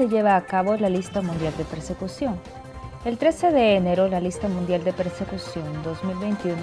[0.00, 2.40] Se lleva a cabo la lista mundial de persecución?
[3.04, 6.56] El 13 de enero, la lista mundial de persecución 2021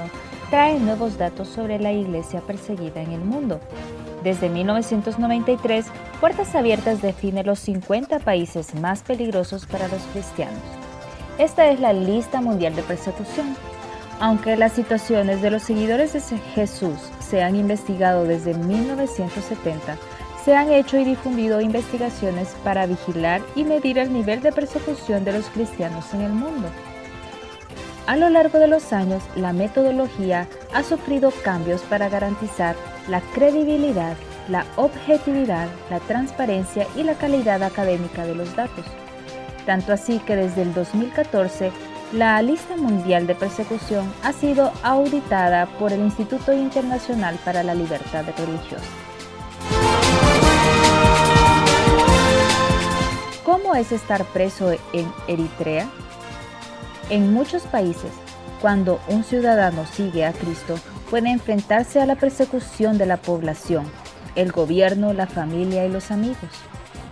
[0.49, 3.59] trae nuevos datos sobre la iglesia perseguida en el mundo.
[4.23, 5.85] Desde 1993,
[6.19, 10.63] Puertas Abiertas define los 50 países más peligrosos para los cristianos.
[11.37, 13.55] Esta es la lista mundial de persecución.
[14.19, 19.95] Aunque las situaciones de los seguidores de Jesús se han investigado desde 1970,
[20.47, 25.33] se han hecho y difundido investigaciones para vigilar y medir el nivel de persecución de
[25.33, 26.69] los cristianos en el mundo.
[28.05, 32.77] A lo largo de los años, la metodología ha sufrido cambios para garantizar
[33.09, 34.15] la credibilidad,
[34.47, 38.85] la objetividad, la transparencia y la calidad académica de los datos.
[39.65, 41.73] Tanto así que desde el 2014,
[42.13, 48.23] la lista mundial de persecución ha sido auditada por el Instituto Internacional para la Libertad
[48.37, 49.06] Religiosa.
[53.67, 55.89] ¿Cómo es estar preso en Eritrea?
[57.09, 58.13] En muchos países,
[58.61, 63.83] cuando un ciudadano sigue a Cristo, puede enfrentarse a la persecución de la población,
[64.35, 66.49] el gobierno, la familia y los amigos.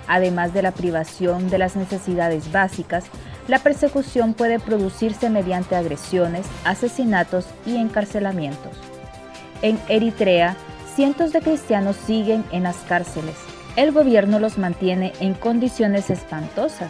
[0.07, 3.03] Además de la privación de las necesidades básicas,
[3.49, 8.77] la persecución puede producirse mediante agresiones, asesinatos y encarcelamientos.
[9.61, 10.55] En Eritrea,
[10.95, 13.35] cientos de cristianos siguen en las cárceles,
[13.75, 16.89] el gobierno los mantiene en condiciones espantosas.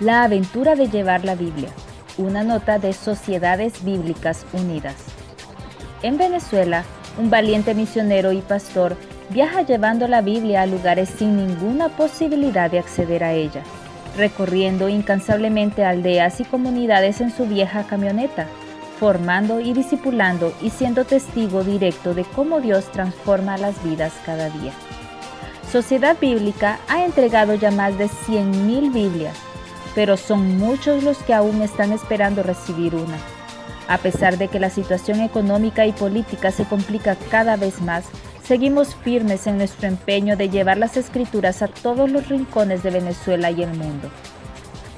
[0.00, 1.68] La aventura de llevar la Biblia,
[2.16, 4.94] una nota de Sociedades Bíblicas Unidas.
[6.02, 6.84] En Venezuela,
[7.18, 8.96] un valiente misionero y pastor
[9.28, 13.62] viaja llevando la Biblia a lugares sin ninguna posibilidad de acceder a ella,
[14.16, 18.46] recorriendo incansablemente aldeas y comunidades en su vieja camioneta,
[18.98, 24.72] formando y discipulando y siendo testigo directo de cómo Dios transforma las vidas cada día.
[25.70, 29.49] Sociedad Bíblica ha entregado ya más de 100.000 Biblias
[30.00, 33.18] pero son muchos los que aún están esperando recibir una.
[33.86, 38.06] A pesar de que la situación económica y política se complica cada vez más,
[38.42, 43.50] seguimos firmes en nuestro empeño de llevar las escrituras a todos los rincones de Venezuela
[43.50, 44.08] y el mundo.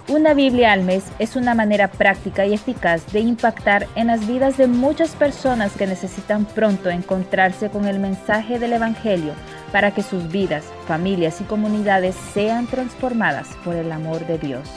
[0.06, 4.56] Una Biblia al mes es una manera práctica y eficaz de impactar en las vidas
[4.56, 9.32] de muchas personas que necesitan pronto encontrarse con el mensaje del Evangelio
[9.72, 14.68] para que sus vidas, familias y comunidades sean transformadas por el amor de Dios.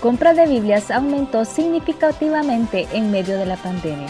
[0.00, 4.08] Compra de Biblias aumentó significativamente en medio de la pandemia.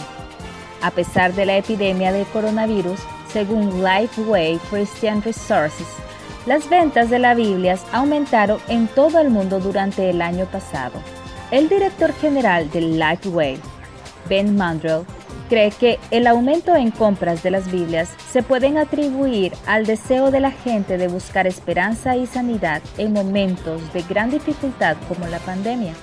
[0.81, 2.99] A pesar de la epidemia de coronavirus,
[3.33, 5.87] según Lifeway Christian Resources,
[6.45, 11.01] las ventas de las Biblias aumentaron en todo el mundo durante el año pasado.
[11.51, 13.57] El director general de Lifeway,
[14.29, 15.05] Ben Mandrell,
[15.47, 20.39] cree que el aumento en compras de las Biblias se pueden atribuir al deseo de
[20.39, 25.93] la gente de buscar esperanza y sanidad en momentos de gran dificultad como la pandemia.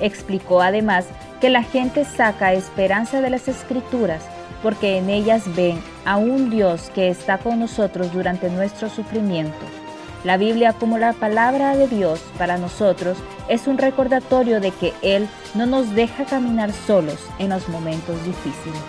[0.00, 1.06] Explicó además
[1.40, 4.22] que la gente saca esperanza de las escrituras
[4.62, 9.87] porque en ellas ven a un Dios que está con nosotros durante nuestro sufrimiento.
[10.24, 13.16] La Biblia como la palabra de Dios para nosotros
[13.48, 18.80] es un recordatorio de que Él no nos deja caminar solos en los momentos difíciles.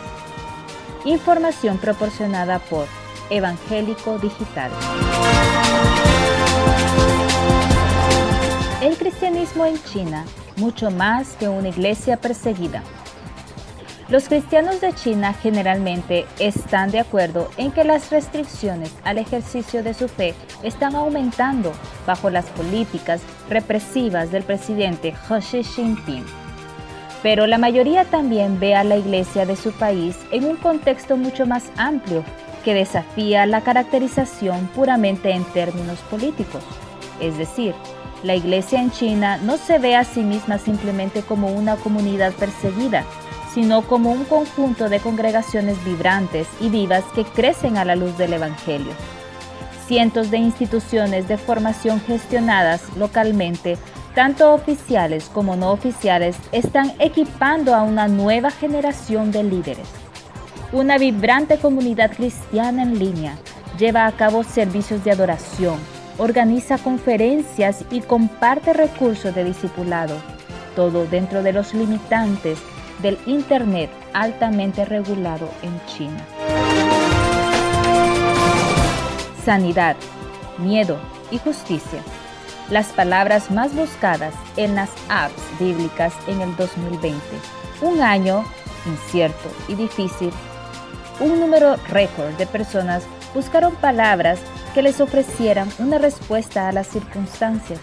[1.06, 2.88] Información proporcionada por
[3.30, 4.72] Evangélico Digital.
[8.82, 10.26] El cristianismo en China,
[10.58, 12.82] mucho más que una iglesia perseguida.
[14.10, 19.94] Los cristianos de China generalmente están de acuerdo en que las restricciones al ejercicio de
[19.94, 20.34] su fe
[20.64, 21.72] están aumentando
[22.08, 26.26] bajo las políticas represivas del presidente Xi Jinping.
[27.22, 31.46] Pero la mayoría también ve a la iglesia de su país en un contexto mucho
[31.46, 32.24] más amplio
[32.66, 36.64] que desafía la caracterización puramente en términos políticos.
[37.22, 37.76] Es decir,
[38.22, 43.06] La iglesia en China no se ve a sí misma simplemente como una comunidad perseguida,
[43.54, 48.34] sino como un conjunto de congregaciones vibrantes y vivas que crecen a la luz del
[48.34, 48.94] Evangelio.
[49.88, 53.78] Cientos de instituciones de formación gestionadas localmente,
[54.14, 59.88] tanto oficiales como no oficiales, están equipando a una nueva generación de líderes.
[60.72, 63.36] Una vibrante comunidad cristiana en línea
[63.80, 65.80] lleva a cabo servicios de adoración,
[66.20, 70.18] organiza conferencias y comparte recursos de discipulado,
[70.76, 72.60] todo dentro de los limitantes
[73.02, 76.26] del Internet altamente regulado en China.
[79.44, 79.96] Sanidad,
[80.58, 81.00] miedo
[81.32, 82.02] y justicia.
[82.70, 87.20] Las palabras más buscadas en las apps bíblicas en el 2020.
[87.82, 88.44] Un año
[88.86, 90.32] incierto y difícil.
[91.20, 93.04] Un número récord de personas
[93.34, 94.40] buscaron palabras
[94.74, 97.80] que les ofrecieran una respuesta a las circunstancias.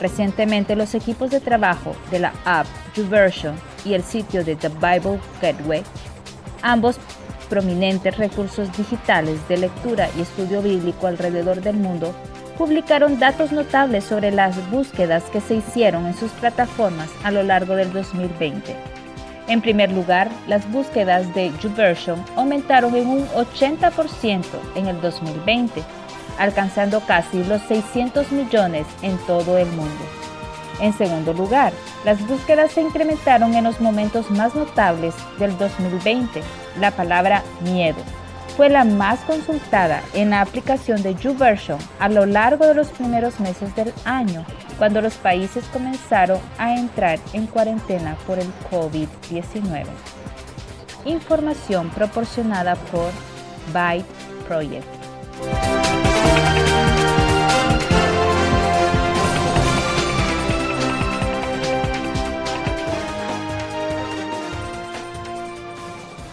[0.00, 5.18] Recientemente los equipos de trabajo de la app YouVersion y el sitio de The Bible
[5.40, 5.82] Gateway,
[6.62, 6.98] ambos
[7.48, 12.14] prominentes recursos digitales de lectura y estudio bíblico alrededor del mundo,
[12.58, 17.74] publicaron datos notables sobre las búsquedas que se hicieron en sus plataformas a lo largo
[17.76, 18.76] del 2020.
[19.46, 24.44] En primer lugar, las búsquedas de YouVersion aumentaron en un 80%
[24.74, 25.82] en el 2020,
[26.38, 30.27] alcanzando casi los 600 millones en todo el mundo.
[30.80, 31.72] En segundo lugar,
[32.04, 36.42] las búsquedas se incrementaron en los momentos más notables del 2020.
[36.80, 37.98] La palabra miedo
[38.58, 43.38] fue la más consultada en la aplicación de YouVersion a lo largo de los primeros
[43.38, 44.44] meses del año,
[44.78, 49.86] cuando los países comenzaron a entrar en cuarentena por el COVID-19.
[51.04, 53.12] Información proporcionada por
[53.72, 54.06] Byte
[54.48, 55.87] Project.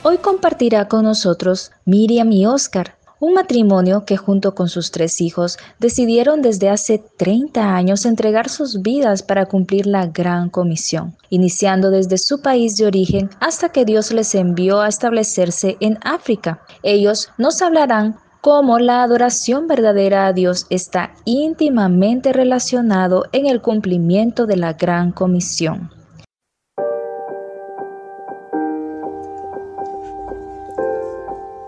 [0.08, 5.58] Hoy compartirá con nosotros Miriam y Oscar, un matrimonio que junto con sus tres hijos
[5.80, 12.20] decidieron desde hace 30 años entregar sus vidas para cumplir la gran comisión, iniciando desde
[12.20, 16.62] su país de origen hasta que Dios les envió a establecerse en África.
[16.84, 24.46] Ellos nos hablarán cómo la adoración verdadera a Dios está íntimamente relacionado en el cumplimiento
[24.46, 25.95] de la gran comisión.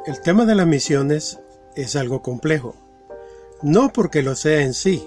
[0.08, 1.42] El tema de las misiones
[1.76, 2.78] es algo complejo,
[3.62, 5.04] no porque lo sea en sí,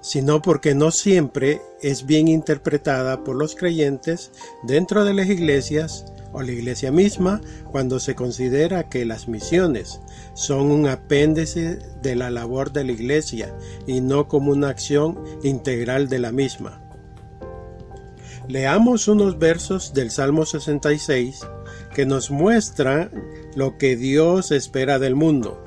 [0.00, 4.30] sino porque no siempre es bien interpretada por los creyentes
[4.62, 7.40] dentro de las iglesias o la iglesia misma
[7.72, 9.98] cuando se considera que las misiones
[10.34, 13.52] son un apéndice de la labor de la iglesia
[13.88, 16.80] y no como una acción integral de la misma.
[18.46, 21.40] Leamos unos versos del Salmo 66
[21.92, 23.10] que nos muestran
[23.54, 25.62] lo que Dios espera del mundo.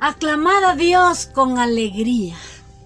[0.00, 2.36] Aclamad a Dios con alegría.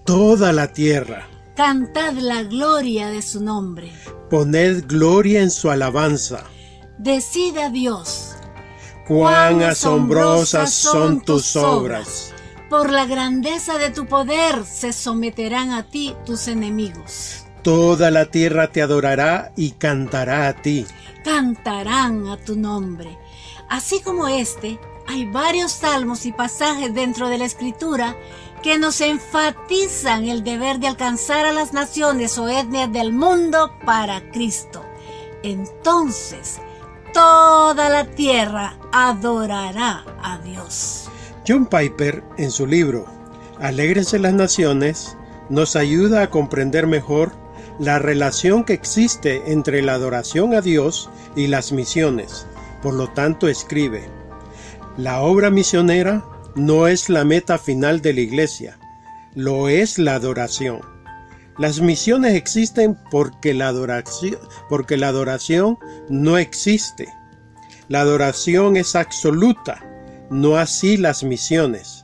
[0.03, 1.27] Toda la tierra.
[1.55, 3.91] Cantad la gloria de su nombre.
[4.29, 6.43] Poned gloria en su alabanza.
[6.97, 8.35] Decid a Dios.
[9.07, 12.33] Cuán asombrosas son tus obras.
[12.69, 17.45] Por la grandeza de tu poder se someterán a ti tus enemigos.
[17.61, 20.87] Toda la tierra te adorará y cantará a ti.
[21.23, 23.17] Cantarán a tu nombre
[23.73, 24.77] Así como este,
[25.07, 28.15] hay varios salmos y pasajes dentro de la escritura
[28.61, 34.29] que nos enfatizan el deber de alcanzar a las naciones o etnias del mundo para
[34.29, 34.85] Cristo.
[35.41, 36.59] Entonces,
[37.13, 41.09] toda la tierra adorará a Dios.
[41.47, 43.07] John Piper, en su libro
[43.59, 45.17] Alégrense las Naciones,
[45.49, 47.31] nos ayuda a comprender mejor
[47.79, 52.45] la relación que existe entre la adoración a Dios y las misiones
[52.83, 54.03] por lo tanto, escribe,
[54.97, 56.23] la obra misionera
[56.53, 58.77] no es la meta final de la iglesia,
[59.33, 60.81] lo es la adoración.
[61.57, 64.37] Las misiones existen porque la adoración,
[64.69, 65.77] porque la adoración
[66.09, 67.07] no existe.
[67.87, 69.83] La adoración es absoluta,
[70.29, 72.03] no así las misiones,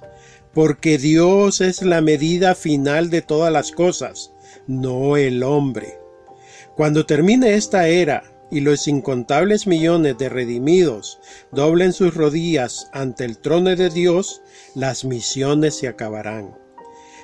[0.54, 4.32] porque Dios es la medida final de todas las cosas,
[4.66, 6.00] no el hombre.
[6.76, 11.20] Cuando termine esta era y los incontables millones de redimidos
[11.52, 14.42] doblen sus rodillas ante el trono de Dios,
[14.76, 16.56] las misiones se acabarán.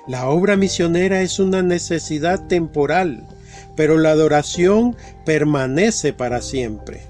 [0.08, 3.26] La obra misionera es una necesidad temporal,
[3.76, 7.08] pero la adoración permanece para siempre.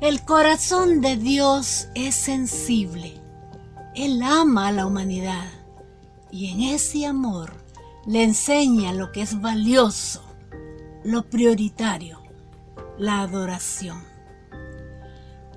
[0.00, 3.14] El corazón de Dios es sensible.
[3.94, 5.48] Él ama a la humanidad
[6.30, 7.52] y en ese amor
[8.06, 10.22] le enseña lo que es valioso,
[11.02, 12.20] lo prioritario,
[12.98, 14.02] la adoración.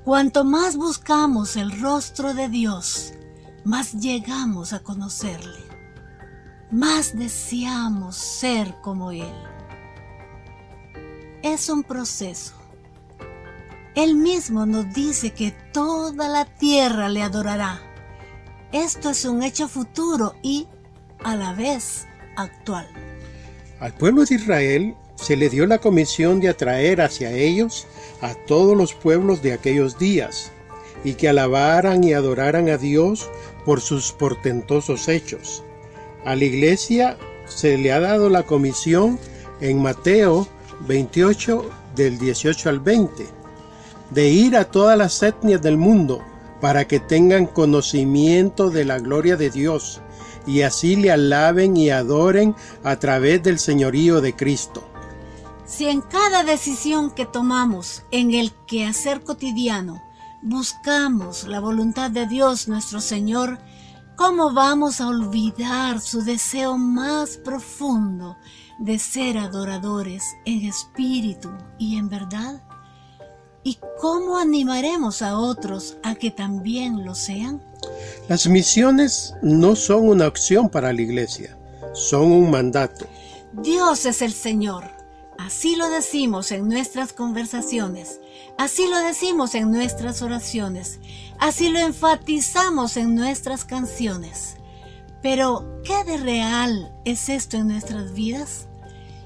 [0.03, 3.13] Cuanto más buscamos el rostro de Dios,
[3.63, 5.60] más llegamos a conocerle,
[6.71, 9.33] más deseamos ser como Él.
[11.43, 12.53] Es un proceso.
[13.95, 17.79] Él mismo nos dice que toda la tierra le adorará.
[18.71, 20.67] Esto es un hecho futuro y,
[21.24, 22.07] a la vez,
[22.38, 22.88] actual.
[23.79, 27.85] Al pueblo de Israel se le dio la comisión de atraer hacia ellos
[28.21, 30.51] a todos los pueblos de aquellos días,
[31.03, 33.29] y que alabaran y adoraran a Dios
[33.65, 35.63] por sus portentosos hechos.
[36.25, 39.19] A la iglesia se le ha dado la comisión
[39.61, 40.47] en Mateo
[40.87, 43.27] 28 del 18 al 20,
[44.09, 46.23] de ir a todas las etnias del mundo
[46.59, 50.01] para que tengan conocimiento de la gloria de Dios
[50.45, 54.90] y así le alaben y adoren a través del señorío de Cristo.
[55.71, 60.03] Si en cada decisión que tomamos en el quehacer cotidiano
[60.41, 63.57] buscamos la voluntad de Dios nuestro Señor,
[64.17, 68.35] ¿cómo vamos a olvidar su deseo más profundo
[68.79, 71.49] de ser adoradores en espíritu
[71.79, 72.61] y en verdad?
[73.63, 77.63] ¿Y cómo animaremos a otros a que también lo sean?
[78.27, 81.57] Las misiones no son una opción para la iglesia,
[81.93, 83.07] son un mandato.
[83.53, 85.00] Dios es el Señor
[85.45, 88.21] Así lo decimos en nuestras conversaciones,
[88.60, 91.00] así lo decimos en nuestras oraciones,
[91.39, 94.57] así lo enfatizamos en nuestras canciones.
[95.24, 98.67] Pero, ¿qué de real es esto en nuestras vidas?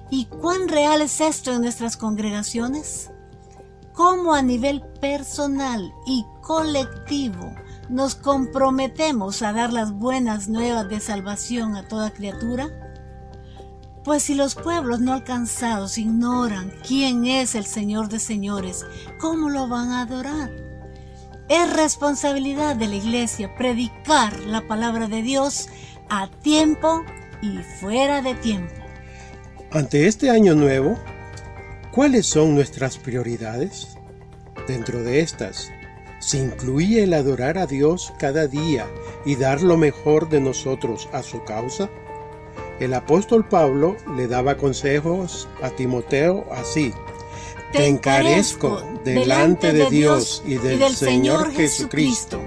[0.09, 3.11] ¿Y cuán real es esto en nuestras congregaciones?
[3.91, 7.53] ¿Cómo a nivel personal y colectivo
[7.89, 12.84] nos comprometemos a dar las buenas nuevas de salvación a toda criatura?
[14.05, 18.85] Pues si los pueblos no alcanzados ignoran quién es el Señor de señores,
[19.19, 20.51] ¿cómo lo van a adorar?
[21.49, 25.69] Es responsabilidad de la iglesia predicar la palabra de Dios
[26.07, 27.03] a tiempo
[27.41, 28.75] y fuera de tiempo.
[29.71, 30.99] Ante este año nuevo,
[31.91, 33.97] ¿cuáles son nuestras prioridades?
[34.67, 35.71] Dentro de estas,
[36.19, 38.85] ¿se incluye el adorar a Dios cada día
[39.25, 41.89] y dar lo mejor de nosotros a su causa?
[42.79, 46.93] El apóstol Pablo le daba consejos a Timoteo así.
[47.71, 52.41] Te encarezco delante de Dios y del Señor Jesucristo,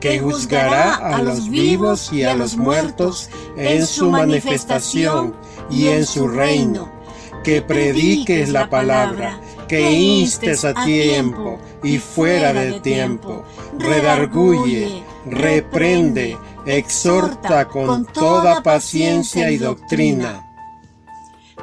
[0.00, 5.34] que juzgará a los vivos y a los muertos en su manifestación
[5.70, 6.90] y en su reino,
[7.44, 13.44] que prediques la palabra, que instes a tiempo y fuera de tiempo,
[13.78, 20.42] redarguye, reprende, exhorta con toda paciencia y doctrina.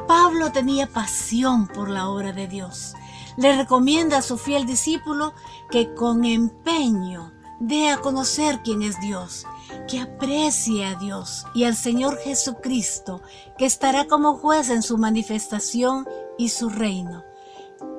[0.07, 2.93] Pablo tenía pasión por la obra de Dios.
[3.37, 5.33] Le recomienda a su fiel discípulo
[5.69, 9.45] que con empeño dé a conocer quién es Dios,
[9.87, 13.21] que aprecie a Dios y al Señor Jesucristo,
[13.57, 16.07] que estará como juez en su manifestación
[16.37, 17.23] y su reino.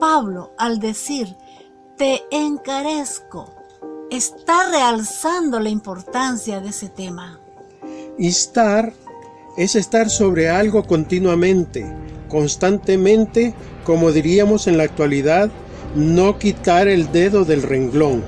[0.00, 1.36] Pablo, al decir,
[1.96, 3.54] te encarezco,
[4.10, 7.40] está realzando la importancia de ese tema.
[8.18, 8.92] Instar
[9.56, 11.84] es estar sobre algo continuamente,
[12.28, 15.50] constantemente, como diríamos en la actualidad,
[15.94, 18.22] no quitar el dedo del renglón.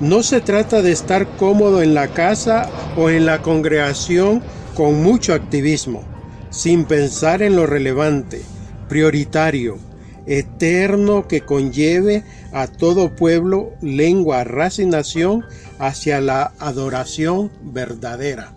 [0.00, 4.42] No se trata de estar cómodo en la casa o en la congregación
[4.74, 6.02] con mucho activismo,
[6.50, 8.42] sin pensar en lo relevante,
[8.88, 9.78] prioritario,
[10.26, 15.44] eterno que conlleve a todo pueblo, lengua, raza y nación
[15.78, 18.54] hacia la adoración verdadera.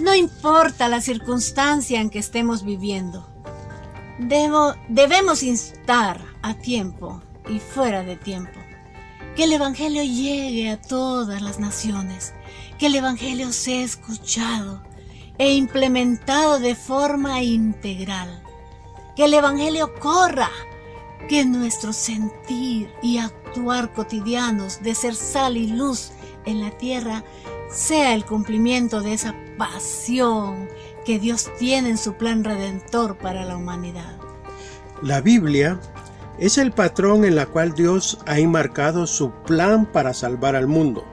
[0.00, 3.28] No importa la circunstancia en que estemos viviendo,
[4.18, 8.58] debo, debemos instar a tiempo y fuera de tiempo
[9.36, 12.34] que el Evangelio llegue a todas las naciones,
[12.78, 14.82] que el Evangelio sea escuchado
[15.38, 18.41] e implementado de forma integral
[19.16, 20.50] que el Evangelio corra,
[21.28, 26.12] que nuestro sentir y actuar cotidianos de ser sal y luz
[26.44, 27.22] en la tierra
[27.70, 30.68] sea el cumplimiento de esa pasión
[31.04, 34.16] que Dios tiene en su plan redentor para la humanidad.
[35.02, 35.80] La Biblia
[36.38, 41.04] es el patrón en la cual Dios ha enmarcado su plan para salvar al mundo.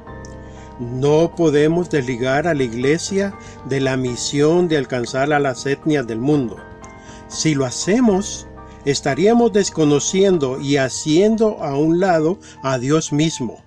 [0.80, 3.34] No podemos desligar a la iglesia
[3.66, 6.58] de la misión de alcanzar a las etnias del mundo.
[7.30, 8.48] Si lo hacemos,
[8.86, 13.64] estaríamos desconociendo y haciendo a un lado a Dios mismo.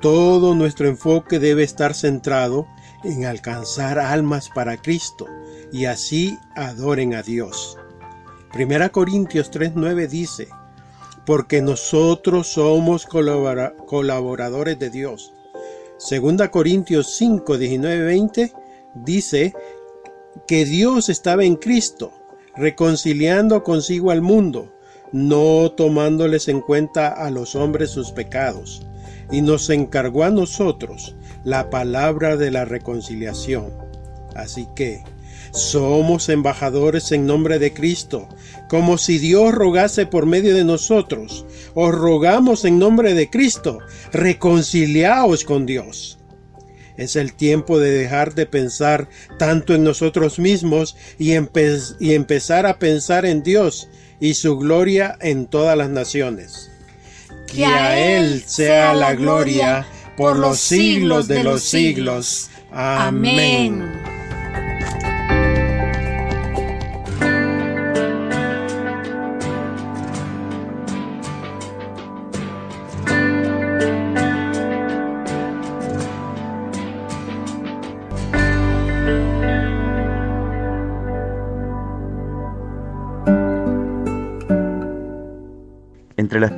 [0.00, 2.66] Todo nuestro enfoque debe estar centrado
[3.04, 5.26] en alcanzar almas para Cristo
[5.72, 7.76] y así adoren a Dios.
[8.52, 10.48] Primera Corintios 3:9 dice,
[11.26, 15.34] porque nosotros somos colaboradores de Dios.
[15.98, 18.52] Segunda Corintios 5, 19, 20
[18.94, 19.52] dice
[20.46, 22.12] que Dios estaba en Cristo,
[22.58, 24.74] reconciliando consigo al mundo,
[25.12, 28.86] no tomándoles en cuenta a los hombres sus pecados,
[29.30, 33.72] y nos encargó a nosotros la palabra de la reconciliación.
[34.34, 35.02] Así que,
[35.50, 38.28] somos embajadores en nombre de Cristo,
[38.68, 41.46] como si Dios rogase por medio de nosotros.
[41.74, 43.78] Os rogamos en nombre de Cristo,
[44.12, 46.18] reconciliaos con Dios.
[46.98, 52.78] Es el tiempo de dejar de pensar tanto en nosotros mismos y, y empezar a
[52.78, 53.88] pensar en Dios
[54.20, 56.70] y su gloria en todas las naciones.
[57.46, 59.86] Que a Él sea la gloria
[60.18, 62.50] por los siglos de los siglos.
[62.70, 63.97] Amén.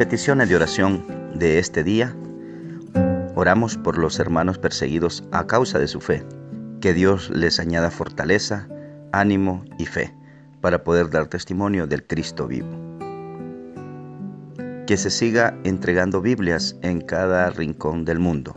[0.01, 1.05] Peticiones de oración
[1.35, 2.17] de este día,
[3.35, 6.25] oramos por los hermanos perseguidos a causa de su fe.
[6.81, 8.67] Que Dios les añada fortaleza,
[9.13, 10.15] ánimo y fe
[10.63, 12.71] para poder dar testimonio del Cristo vivo.
[14.87, 18.55] Que se siga entregando Biblias en cada rincón del mundo.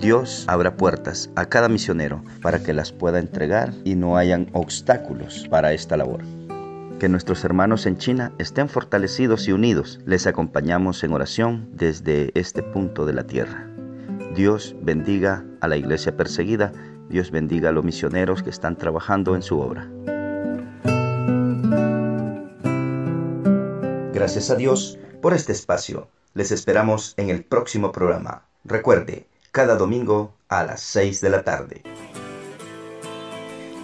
[0.00, 5.46] Dios abra puertas a cada misionero para que las pueda entregar y no hayan obstáculos
[5.48, 6.24] para esta labor.
[6.98, 10.00] Que nuestros hermanos en China estén fortalecidos y unidos.
[10.06, 13.68] Les acompañamos en oración desde este punto de la tierra.
[14.34, 16.72] Dios bendiga a la iglesia perseguida.
[17.08, 19.90] Dios bendiga a los misioneros que están trabajando en su obra.
[24.12, 26.08] Gracias a Dios por este espacio.
[26.32, 28.44] Les esperamos en el próximo programa.
[28.64, 31.82] Recuerde, cada domingo a las 6 de la tarde.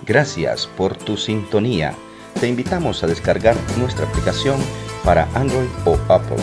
[0.06, 1.94] Gracias por tu sintonía
[2.40, 4.58] te invitamos a descargar nuestra aplicación
[5.04, 6.42] para Android o Apple.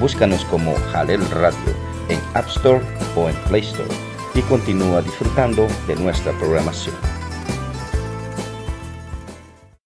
[0.00, 1.74] Búscanos como Jalel Radio
[2.08, 2.80] en App Store
[3.14, 3.94] o en Play Store
[4.34, 6.96] y continúa disfrutando de nuestra programación.